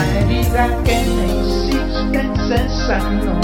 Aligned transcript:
La 0.00 0.18
herida 0.20 0.66
que 0.82 0.96
me 1.04 1.26
hiciste 1.42 2.20
se 2.48 2.68
sanó. 2.86 3.38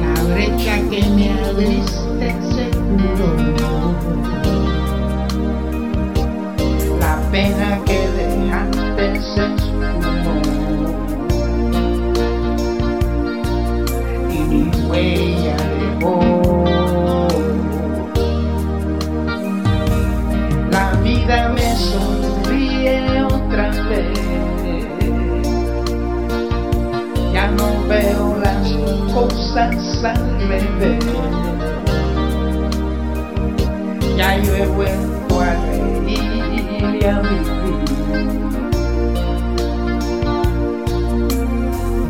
La 0.00 0.22
brecha 0.24 0.74
que 0.90 1.00
me 1.10 1.30
abriste 1.44 2.09
revés. 30.02 31.04
Ya 34.16 34.36
yo 34.38 34.54
he 34.54 34.66
vuelto 34.66 35.40
a 35.40 35.54
reír 35.66 36.18
y 37.00 37.04
a 37.04 37.20
vivir. 37.20 37.84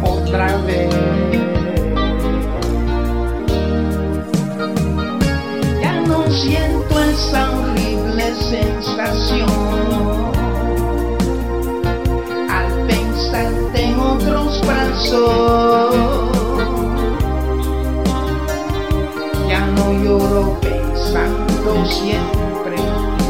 Otra 0.03 0.57
vez. 0.67 0.95
Ya 5.81 6.01
no 6.07 6.31
siento 6.31 7.01
esa 7.01 7.51
horrible 7.51 8.35
sensación 8.51 9.51
al 12.51 12.87
pensarte 12.87 13.85
en 13.85 13.99
otros 13.99 14.61
brazos. 14.67 15.70
Ya 19.61 19.67
no 19.67 19.93
lloro 19.93 20.59
pensando 20.63 21.85
siempre 21.85 22.77
en 22.77 22.95
ti, 23.19 23.29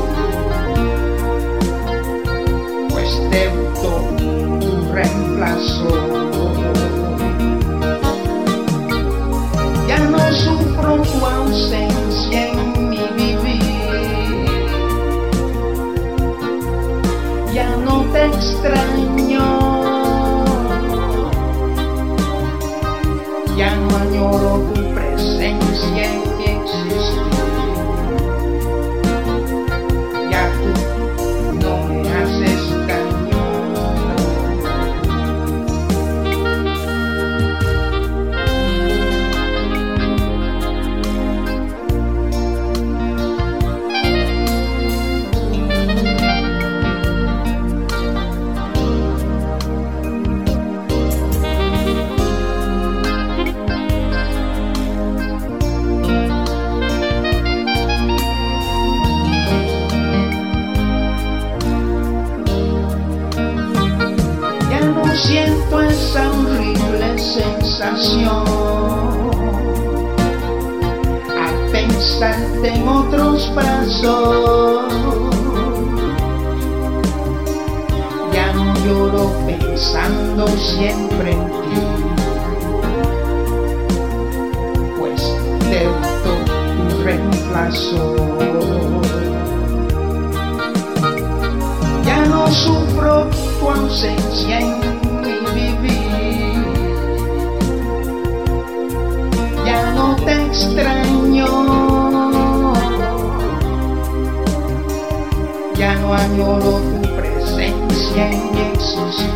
pues 2.89 3.11
tu 3.75 4.93
reemplazo. 4.93 5.91
Ya 9.89 9.99
no 9.99 10.21
sufro 10.33 11.03
tu 11.03 11.27
ausencia 11.27 12.41
en 12.53 12.91
mi 12.91 13.03
vivir. 13.17 14.47
Ya 17.53 17.69
no 17.85 18.05
te 18.13 18.27
extraño. 18.27 19.10
Presencia 25.91 26.30
Siento 65.15 65.81
esa 65.83 66.31
horrible 66.31 67.19
sensación 67.19 68.45
al 71.29 71.71
pensarte 71.71 72.75
en 72.75 72.89
otros 72.89 73.53
brazos. 73.55 74.93
Ya 78.33 78.53
no 78.53 78.75
lloro 78.85 79.33
pensando 79.47 80.47
siempre 80.49 81.33
en 81.33 81.47
ti, 81.47 81.81
pues 84.99 85.23
debutó 85.71 86.33
tu 86.77 87.03
reemplazo. 87.03 88.17
Ya 92.05 92.25
no 92.27 92.49
sufro 92.49 93.27
tu 93.61 93.71
ausencia 93.71 94.61
en 94.61 95.00
Ya 105.81 105.95
no 105.95 106.13
añoro 106.13 106.73
tu 106.79 107.01
presencia 107.17 108.31
en 108.31 108.53
mi 108.53 108.61
existir. 108.61 109.31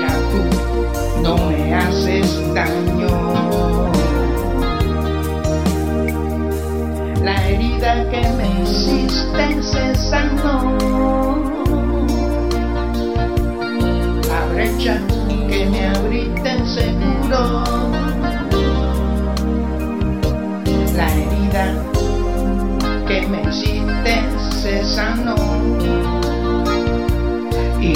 Ya 0.00 0.12
tú 0.30 0.40
no 1.22 1.36
me 1.36 1.74
haces 1.74 2.54
daño. 2.54 3.92
La 7.22 7.36
herida 7.46 8.08
que 8.08 8.22
me 8.38 8.62
hiciste 8.62 9.62
se 9.62 9.94
sanó. 9.94 10.56
La 14.26 14.40
brecha 14.54 14.94
que 15.50 15.66
me 15.66 15.86
abriste 15.88 16.64
seguro. 16.64 17.62
La 18.17 18.17
me 23.28 23.42
hiciste 23.42 24.22
se. 24.84 25.36
Y 27.80 27.94